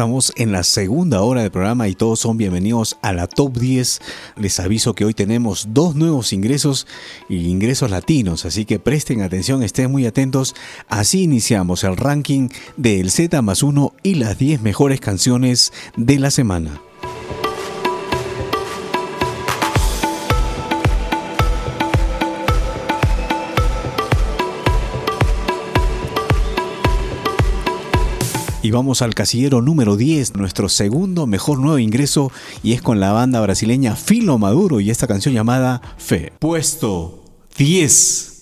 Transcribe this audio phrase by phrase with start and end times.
[0.00, 4.00] estamos en la segunda hora del programa y todos son bienvenidos a la Top 10.
[4.36, 6.86] Les aviso que hoy tenemos dos nuevos ingresos
[7.28, 10.54] y ingresos latinos, así que presten atención, estén muy atentos.
[10.88, 16.30] Así iniciamos el ranking del Z más 1 y las 10 mejores canciones de la
[16.30, 16.80] semana.
[28.62, 32.30] Y vamos al casillero número 10, nuestro segundo mejor nuevo ingreso,
[32.62, 36.32] y es con la banda brasileña Filo Maduro y esta canción llamada Fe.
[36.38, 37.24] Puesto
[37.56, 38.39] 10.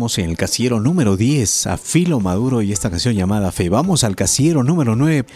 [0.00, 3.68] En el casillero número 10 a Filo Maduro y esta canción llamada Fe.
[3.68, 5.26] Vamos al casillero número 9.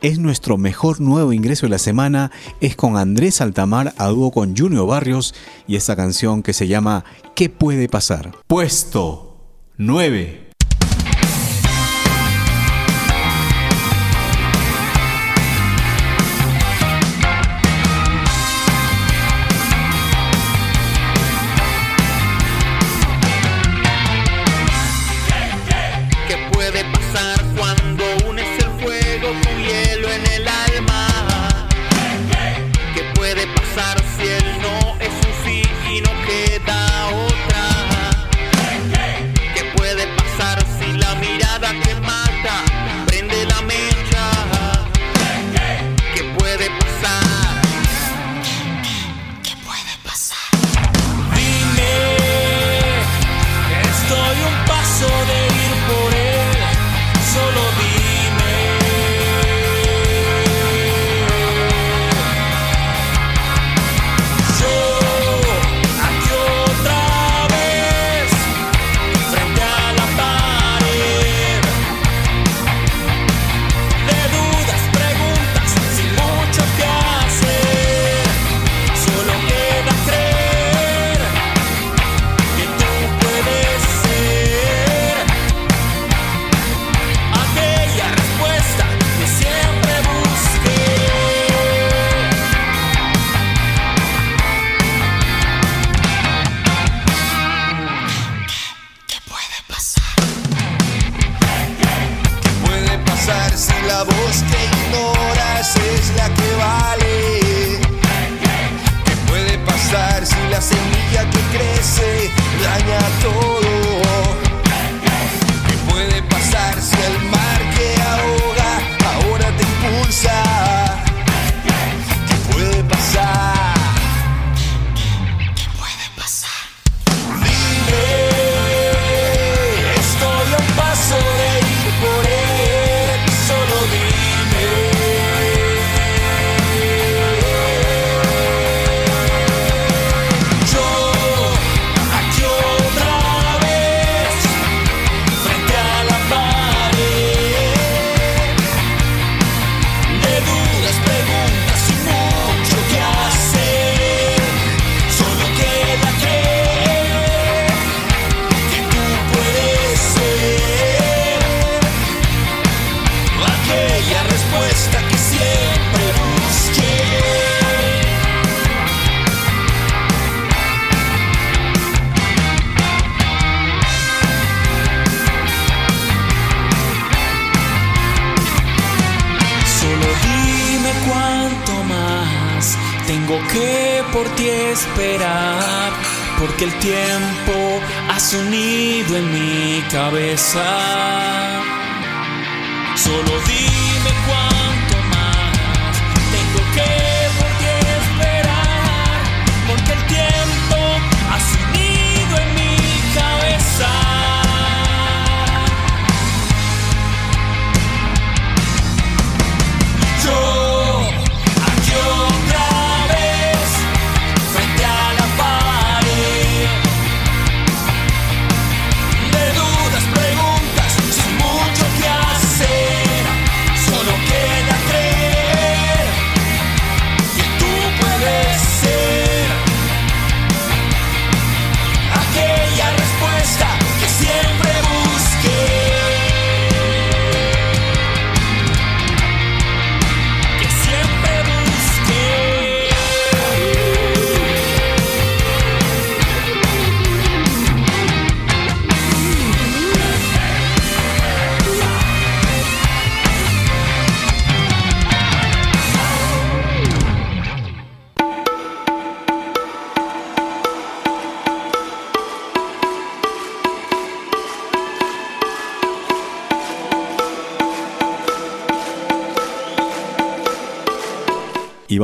[0.00, 2.30] Es nuestro mejor nuevo ingreso de la semana.
[2.62, 5.34] Es con Andrés Altamar a dúo con Junior Barrios
[5.68, 7.04] y esta canción que se llama
[7.34, 8.32] ¿Qué puede pasar?
[8.46, 9.36] Puesto
[9.76, 10.45] 9.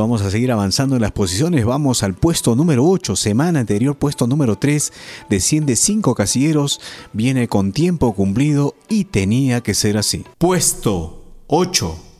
[0.03, 1.63] vamos a seguir avanzando en las posiciones.
[1.63, 4.91] Vamos al puesto número 8, semana anterior puesto número 3,
[5.29, 6.81] desciende 5 casilleros,
[7.13, 10.25] viene con tiempo cumplido y tenía que ser así.
[10.37, 12.12] Puesto 8.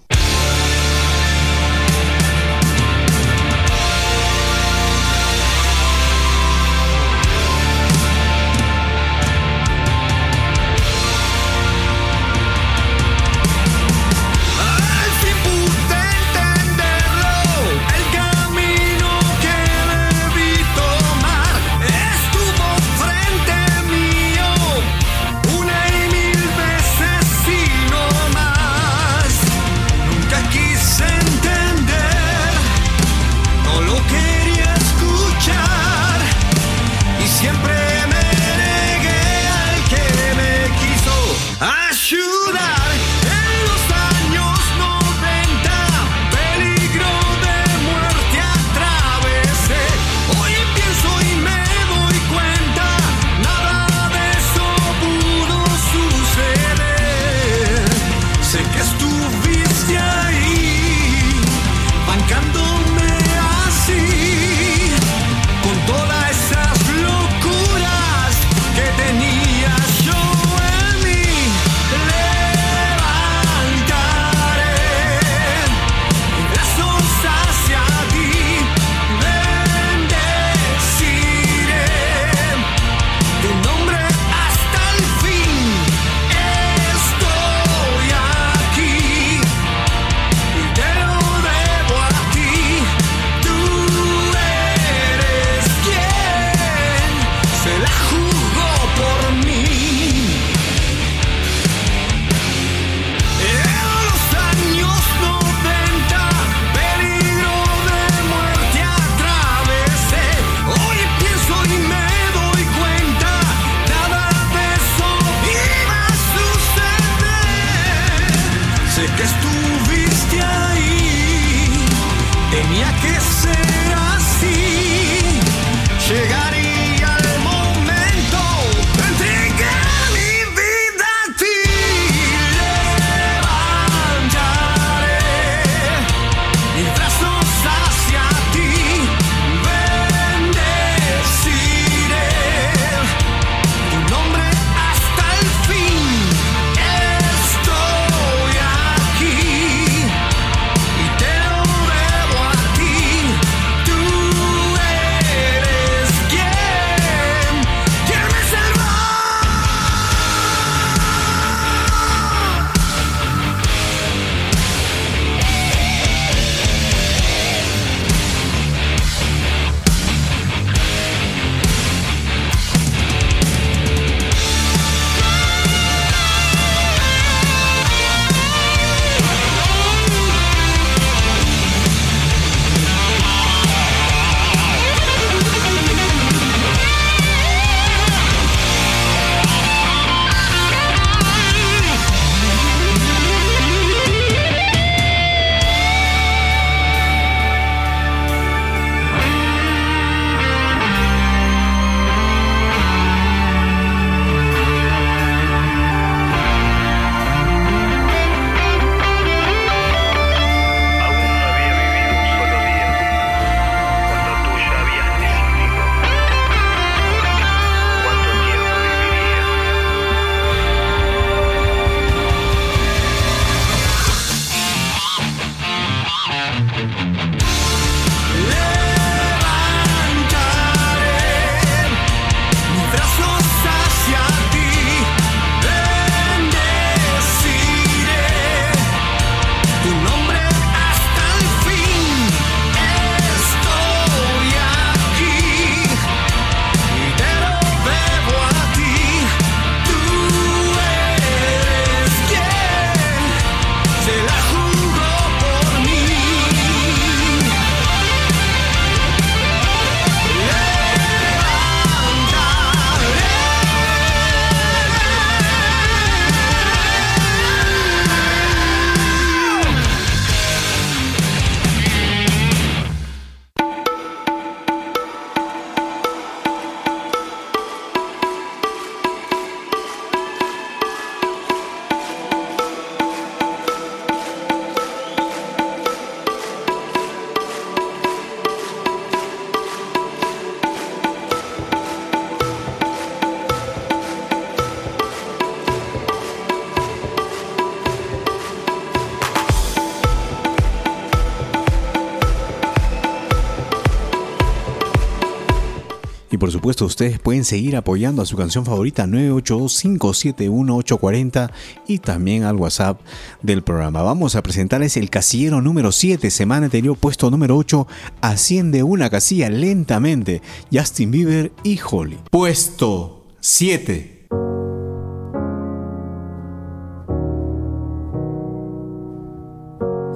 [306.44, 311.50] Por supuesto ustedes pueden seguir apoyando a su canción favorita 982-571-840
[311.88, 313.00] y también al WhatsApp
[313.42, 314.02] del programa.
[314.02, 317.88] Vamos a presentarles el casillero número 7, semana anterior puesto número 8,
[318.20, 322.20] asciende una casilla lentamente, Justin Bieber y Holly.
[322.30, 324.28] Puesto 7.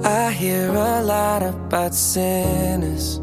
[0.04, 3.22] I hear a lot about sinners.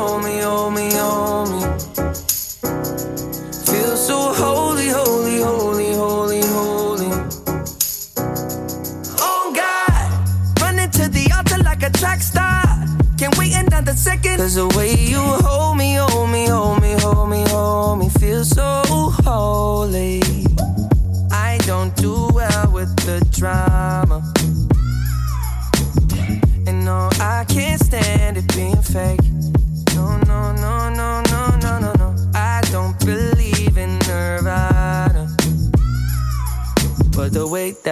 [14.01, 14.37] second.
[14.37, 18.43] Cause the way you hold me, hold me, hold me, hold me, hold me, feel
[18.43, 18.81] so
[19.23, 20.21] holy.
[21.31, 24.19] I don't do well with the drama.
[26.67, 29.20] And no, I can't stand it being fake.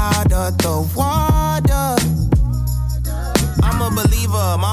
[0.00, 1.88] Out of the water,
[3.62, 4.72] I'm a believer, my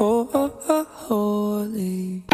[0.00, 2.24] Holy.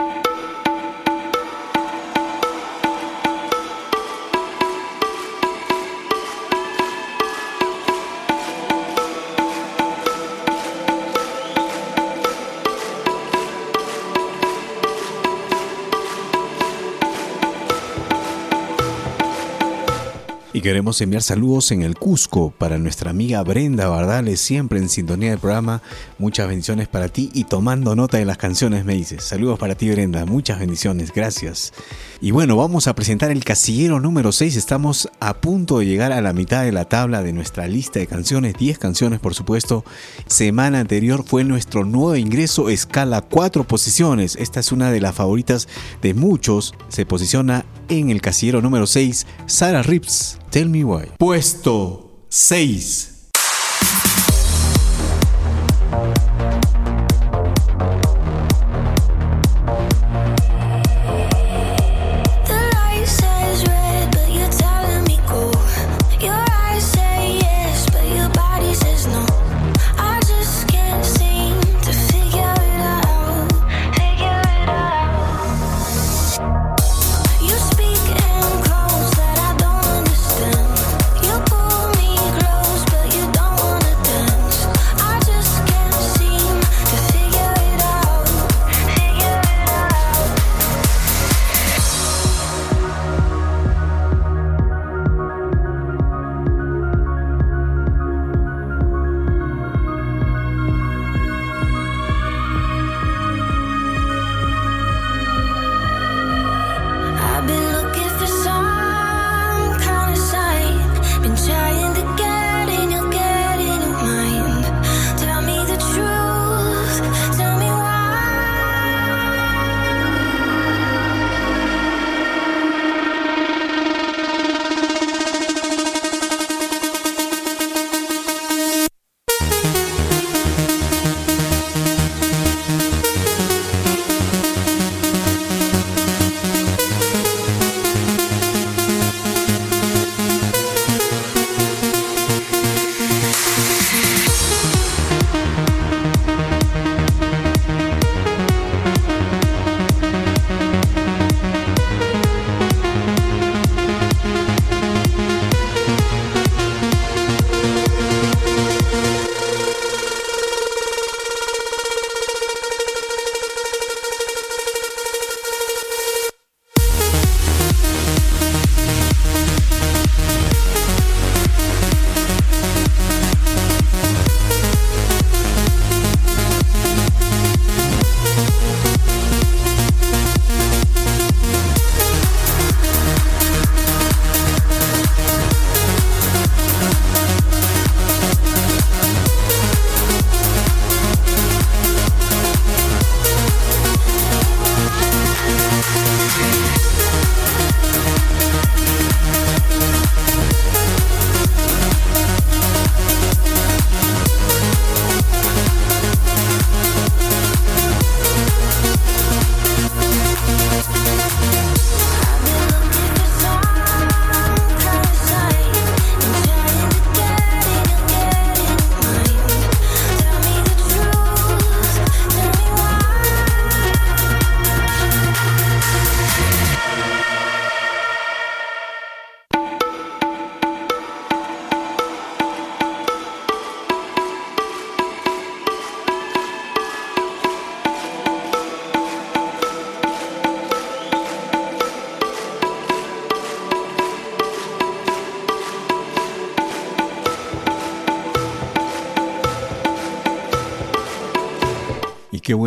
[20.66, 25.38] Queremos enviar saludos en el Cusco para nuestra amiga Brenda Bardales, siempre en sintonía del
[25.38, 25.80] programa.
[26.18, 29.22] Muchas bendiciones para ti y tomando nota de las canciones, me dices.
[29.22, 30.26] Saludos para ti, Brenda.
[30.26, 31.72] Muchas bendiciones, gracias.
[32.20, 34.56] Y bueno, vamos a presentar el casillero número 6.
[34.56, 38.06] Estamos a punto de llegar a la mitad de la tabla de nuestra lista de
[38.06, 38.54] canciones.
[38.58, 39.84] 10 canciones, por supuesto.
[40.26, 44.36] Semana anterior fue nuestro nuevo ingreso, escala 4 posiciones.
[44.36, 45.68] Esta es una de las favoritas
[46.00, 46.74] de muchos.
[46.88, 51.10] Se posiciona en el casillero número 6, Sarah Rips, Tell Me Why.
[51.18, 53.15] Puesto 6.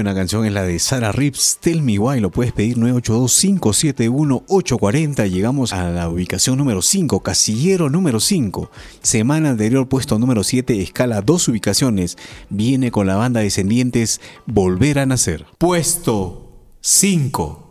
[0.09, 2.19] buena canción es la de Sara Rips, Tell Me Why.
[2.19, 5.29] Lo puedes pedir 982-571-840.
[5.29, 8.71] Llegamos a la ubicación número 5, casillero número 5.
[9.03, 12.17] Semana anterior, puesto número 7, escala 2 ubicaciones.
[12.49, 15.45] Viene con la banda Descendientes, Volver a Nacer.
[15.59, 17.68] Puesto 5.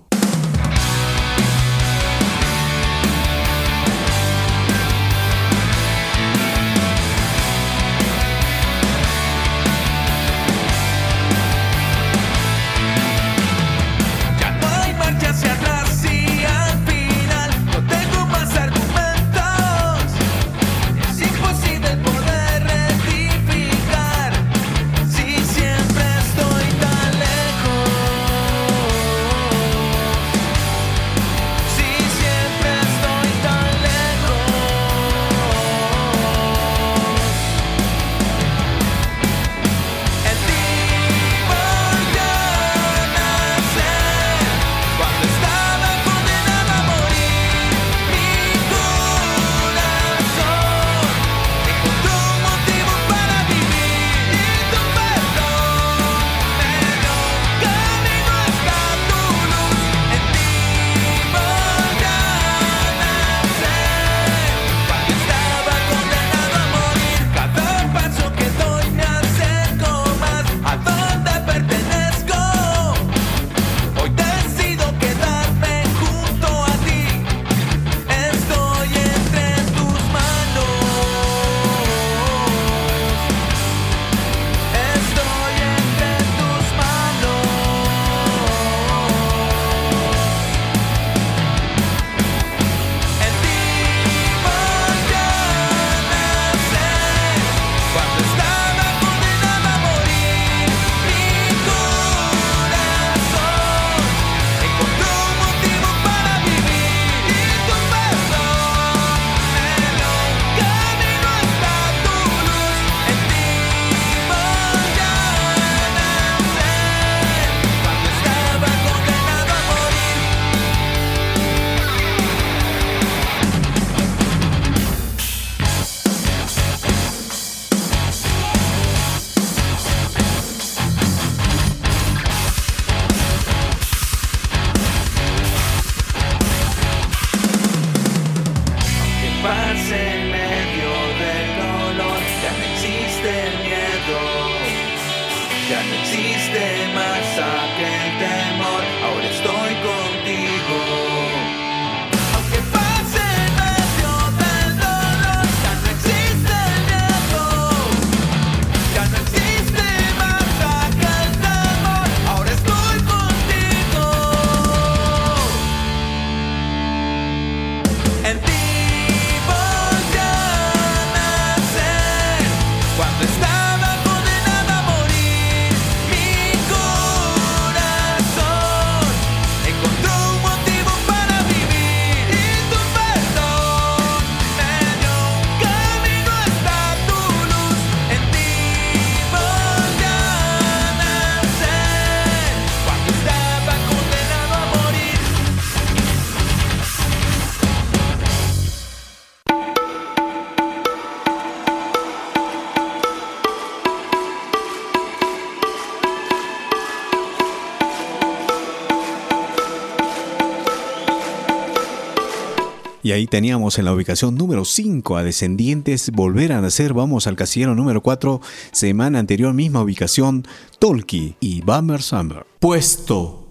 [213.18, 216.94] ahí teníamos en la ubicación número 5 a Descendientes Volver a Nacer.
[216.94, 220.46] Vamos al casillero número 4, semana anterior, misma ubicación,
[220.78, 222.46] Tolkien y Bummer Summer.
[222.60, 223.48] Puesto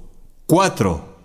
[0.48, 1.17] 4.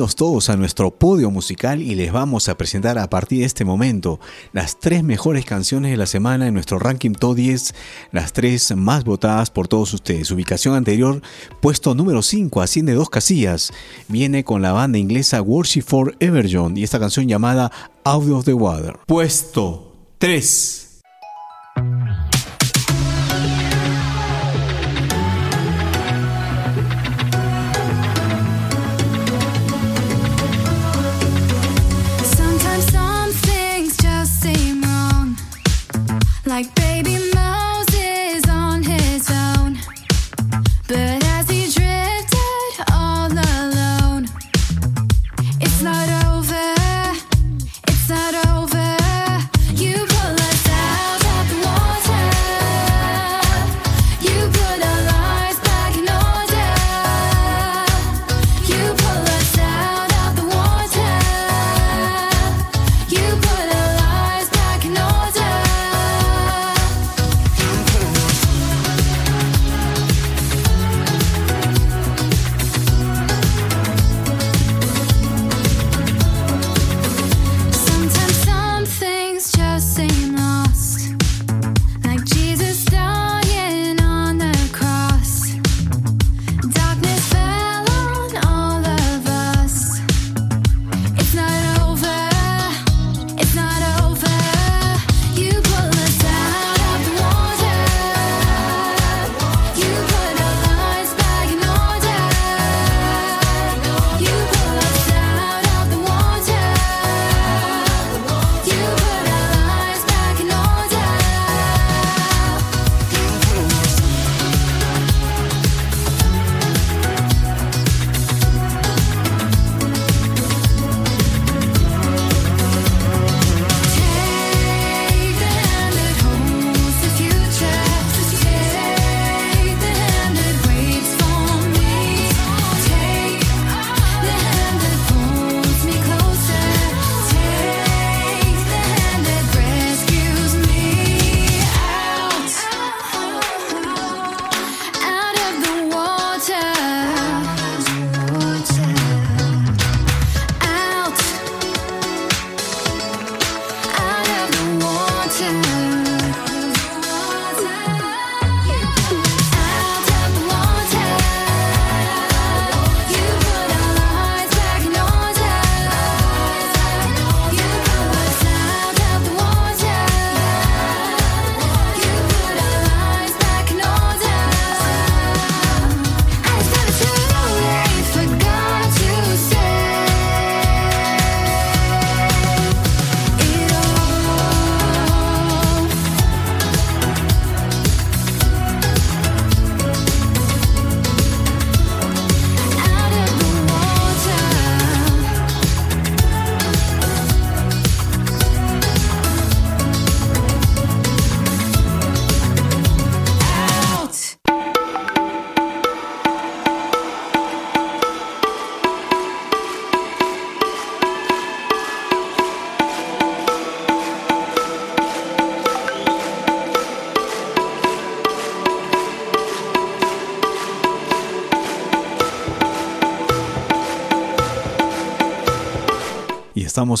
[0.00, 3.66] bienvenidos todos a nuestro podio musical y les vamos a presentar a partir de este
[3.66, 4.18] momento
[4.54, 7.74] las tres mejores canciones de la semana en nuestro ranking top 10,
[8.10, 10.28] las tres más votadas por todos ustedes.
[10.28, 11.20] Su ubicación anterior,
[11.60, 13.74] puesto número 5, asciende dos casillas.
[14.08, 17.70] Viene con la banda inglesa Worship for Everjohn y esta canción llamada
[18.04, 18.96] Out of the Water.
[19.06, 20.89] Puesto 3.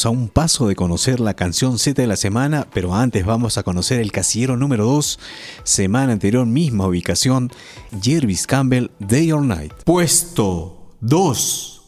[0.06, 3.62] a un paso de conocer la canción Z de la semana, pero antes vamos a
[3.62, 5.18] conocer el casillero número 2,
[5.64, 7.50] semana anterior, misma ubicación,
[8.02, 9.72] Jervis Campbell, Day or Night.
[9.84, 11.82] Puesto 2.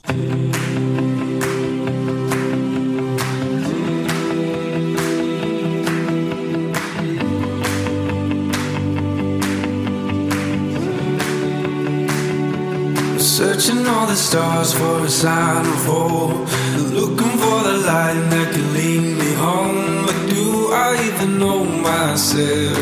[14.13, 16.47] the stars for a sign of hope.
[16.93, 20.05] Looking for the light that can lead me home.
[20.05, 22.77] But do I even know myself?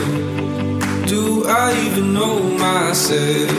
[1.07, 3.51] Do I even know myself?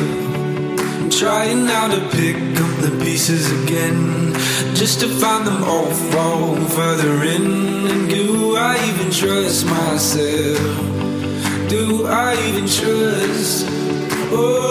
[0.99, 4.33] I'm trying now to pick up the pieces again.
[4.75, 7.87] Just to find them all fall further in.
[7.91, 10.59] And do I even trust myself?
[11.69, 13.65] Do I even trust?
[14.33, 14.70] Oh.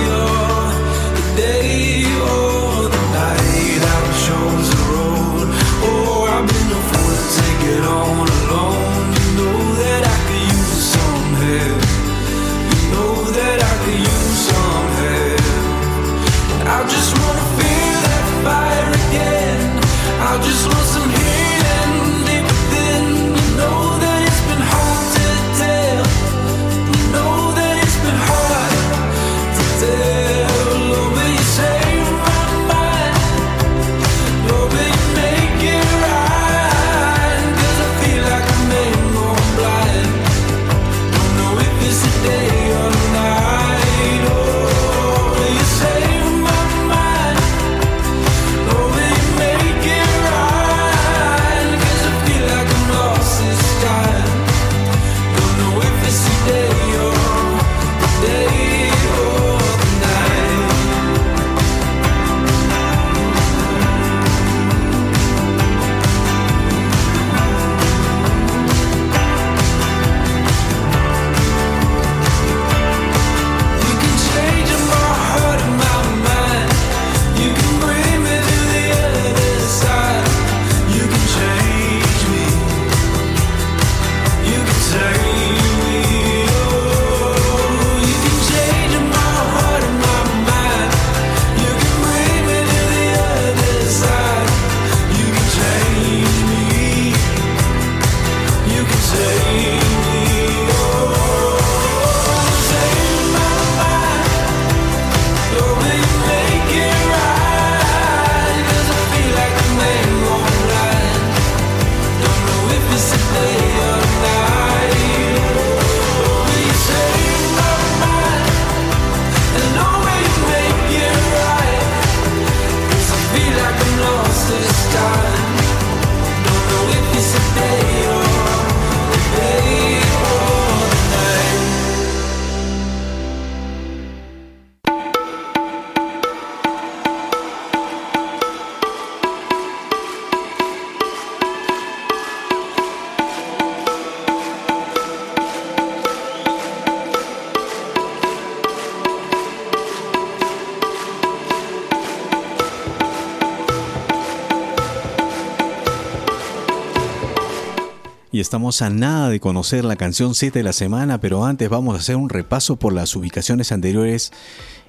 [158.41, 161.99] estamos a nada de conocer la canción 7 de la semana, pero antes vamos a
[161.99, 164.31] hacer un repaso por las ubicaciones anteriores.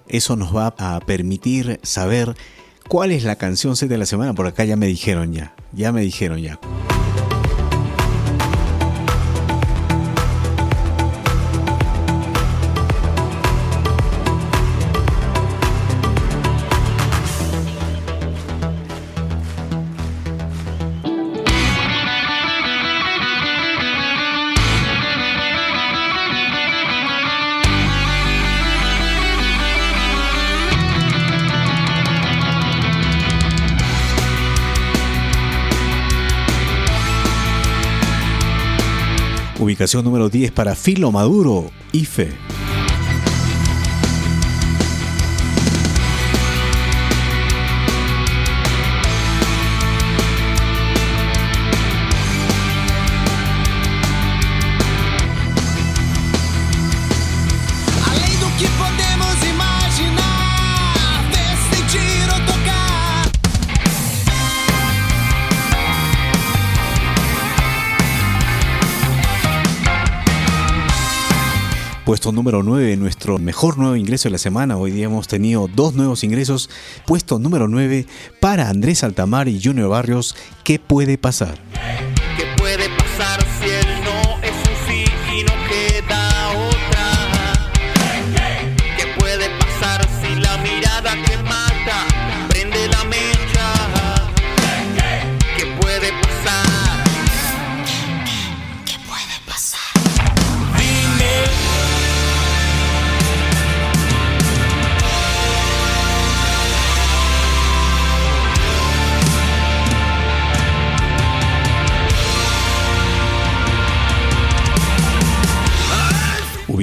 [0.09, 2.34] Eso nos va a permitir saber
[2.88, 4.34] cuál es la canción 7 de la semana.
[4.34, 6.59] Por acá ya me dijeron ya, ya me dijeron ya.
[39.82, 42.61] Clasificación número 10 para Filo Maduro, IFE.
[72.22, 74.76] Puesto número 9, nuestro mejor nuevo ingreso de la semana.
[74.76, 76.70] Hoy día hemos tenido dos nuevos ingresos.
[77.04, 78.06] Puesto número 9
[78.38, 80.36] para Andrés Altamar y Junior Barrios.
[80.62, 81.58] ¿Qué puede pasar?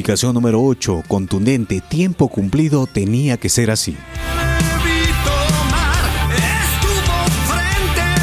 [0.10, 3.96] Ubicación número 8, contundente, tiempo cumplido, tenía que ser así.
[6.32, 8.20] Estuvo frente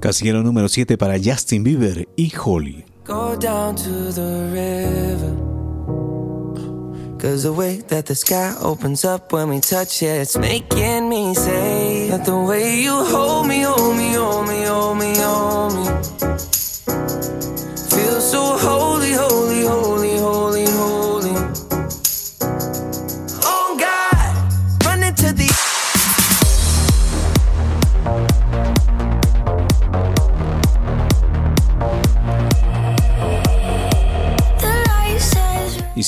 [0.00, 2.84] Casillero número 7 para Justin Bieber y Holly.
[3.06, 5.52] Go down to the river.
[7.22, 11.32] Cause the way that the sky opens up when we touch it, it's making me
[11.34, 14.61] say that the way you hold me, hold me, hold me,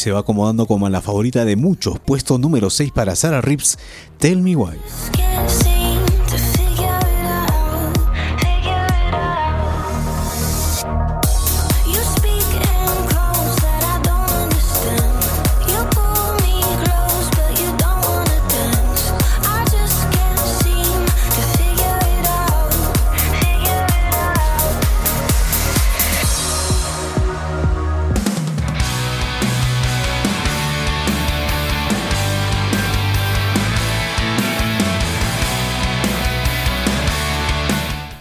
[0.05, 1.99] se va acomodando como la favorita de muchos.
[1.99, 3.79] Puesto número 6 para Sarah Rips,
[4.19, 4.77] Tell Me Why.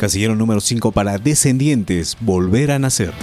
[0.04, 3.14] Casillero número 5 para Descendientes, Volver a Nacer.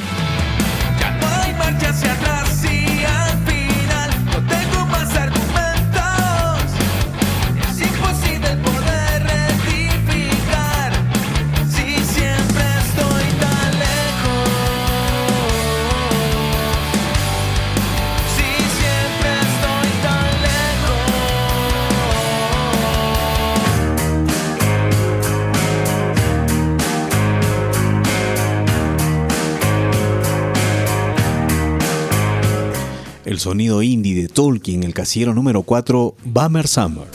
[34.32, 37.06] Tolkien, el casillero número 4, Bummer Summer.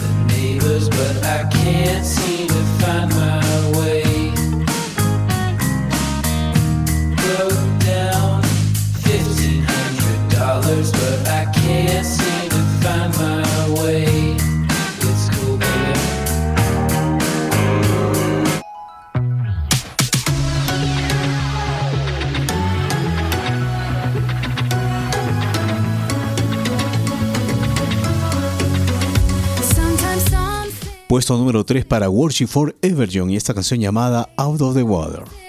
[31.15, 35.44] Puesto número 3 para Worship for Everjon y esta canción llamada Out of the Water.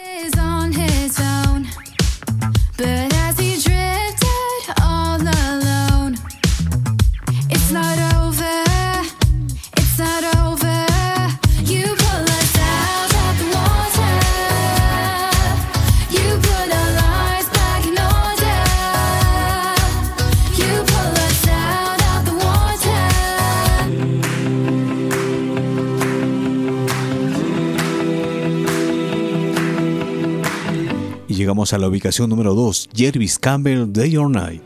[31.73, 34.63] A la ubicación número 2, Jervis Campbell, Day or Night.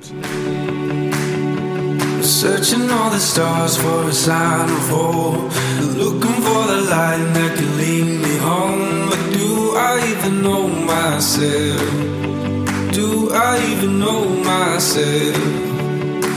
[2.23, 5.51] Searching all the stars for a sign of hope.
[5.97, 9.09] Looking for the light that can lead me home.
[9.09, 11.81] But do I even know myself?
[12.93, 15.37] Do I even know myself?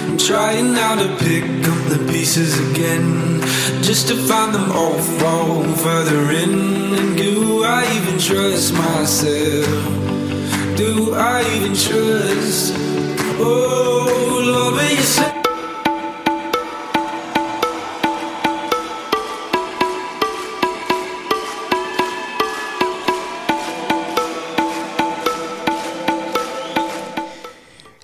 [0.07, 3.41] I'm trying now to pick up the pieces again.
[3.81, 6.93] Just to find them all fall further in.
[6.95, 10.02] And do I even trust myself?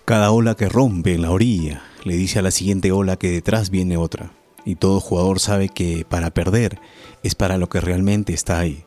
[0.05, 3.69] Cada ola que rompe en la orilla le dice a la siguiente ola que detrás
[3.69, 4.31] viene otra.
[4.65, 6.79] Y todo jugador sabe que para perder
[7.23, 8.85] es para lo que realmente está ahí.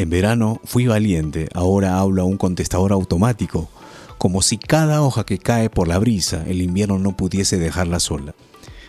[0.00, 3.68] En verano fui valiente, ahora hablo a un contestador automático,
[4.16, 8.34] como si cada hoja que cae por la brisa el invierno no pudiese dejarla sola.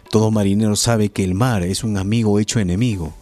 [0.10, 3.14] Todo marinero sabe que el mar es un amigo hecho enemigo,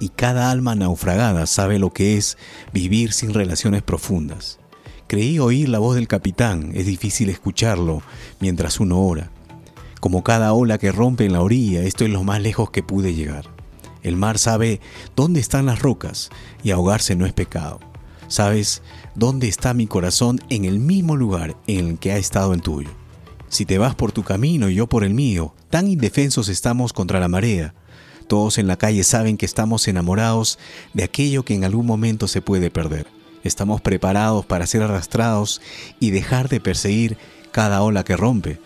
[0.00, 2.36] y cada alma naufragada sabe lo que es
[2.72, 4.58] vivir sin relaciones profundas.
[5.06, 8.02] Creí oír la voz del capitán, es difícil escucharlo
[8.40, 9.30] mientras uno ora.
[10.00, 13.14] Como cada ola que rompe en la orilla, esto es lo más lejos que pude
[13.14, 13.55] llegar.
[14.06, 14.80] El mar sabe
[15.16, 16.30] dónde están las rocas
[16.62, 17.80] y ahogarse no es pecado.
[18.28, 18.80] Sabes
[19.16, 22.88] dónde está mi corazón en el mismo lugar en el que ha estado el tuyo.
[23.48, 27.18] Si te vas por tu camino y yo por el mío, tan indefensos estamos contra
[27.18, 27.74] la marea.
[28.28, 30.60] Todos en la calle saben que estamos enamorados
[30.94, 33.08] de aquello que en algún momento se puede perder.
[33.42, 35.60] Estamos preparados para ser arrastrados
[35.98, 37.18] y dejar de perseguir
[37.50, 38.60] cada ola que rompe.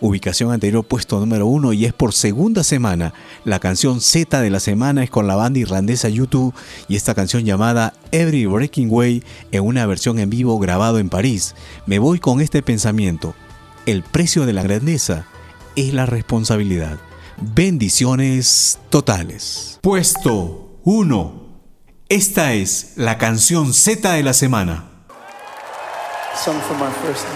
[0.00, 3.14] Ubicación anterior puesto número uno y es por segunda semana.
[3.44, 6.54] La canción Z de la semana es con la banda irlandesa YouTube
[6.86, 11.56] y esta canción llamada Every Breaking Way en una versión en vivo grabado en París.
[11.86, 13.34] Me voy con este pensamiento.
[13.86, 15.26] El precio de la grandeza
[15.74, 16.98] es la responsabilidad.
[17.40, 19.78] Bendiciones totales.
[19.82, 21.48] Puesto 1.
[22.08, 24.84] Esta es la canción Z de la semana.
[26.44, 27.26] Song for my first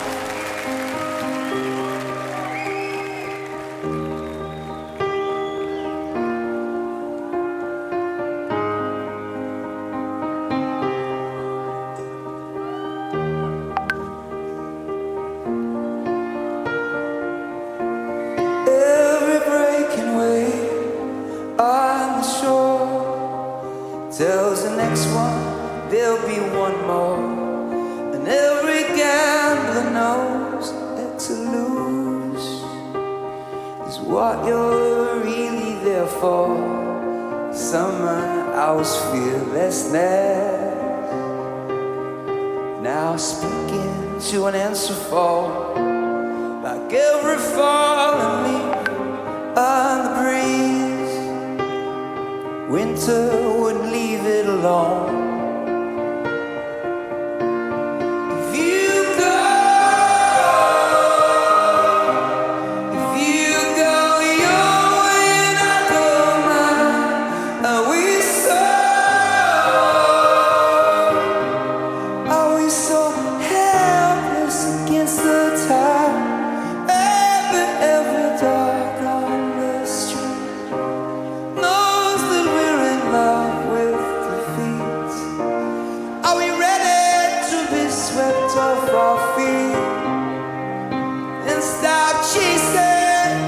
[91.48, 93.38] And stop chasing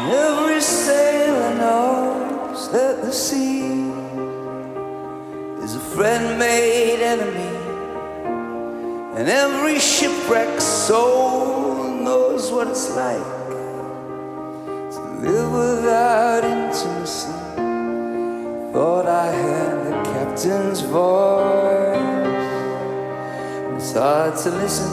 [0.09, 3.91] every sailor knows that the sea
[5.63, 7.53] is a friend made enemy.
[9.15, 13.34] And every shipwrecked soul knows what it's like
[20.45, 21.97] captain's voice.
[23.77, 24.91] It's hard to listen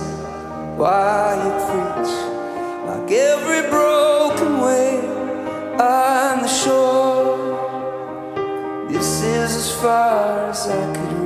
[0.79, 2.13] while you preach,
[2.87, 5.05] like every broken wave
[5.79, 7.37] on the shore.
[8.89, 11.22] This is as far as I could reach.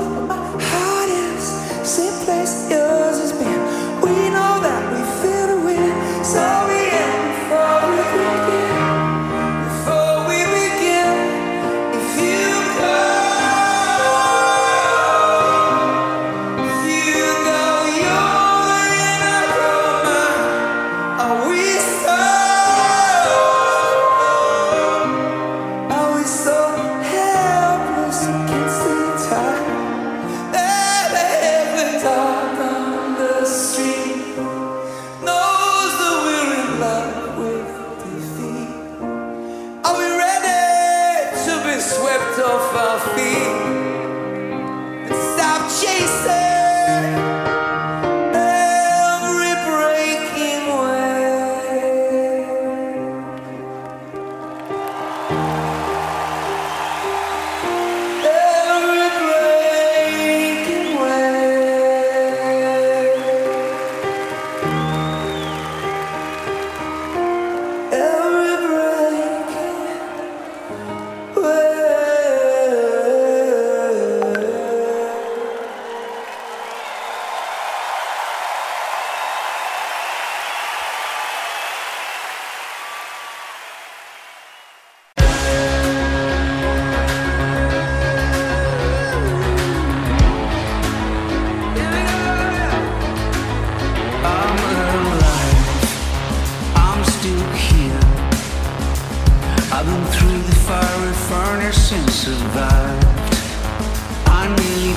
[0.00, 0.89] My heart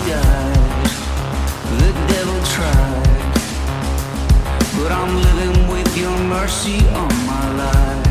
[0.05, 3.33] the devil tried.
[4.77, 8.05] But I'm living with your mercy on my life.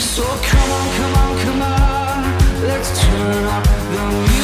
[0.00, 2.22] So come on, come on, come on,
[2.66, 4.41] let's turn up the music.